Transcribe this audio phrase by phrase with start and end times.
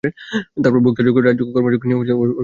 [0.63, 2.39] তারপর ভক্তিযোগ, রাজযোগ, কর্মযোগ নিয়েও ঐভাবে সাধন কর।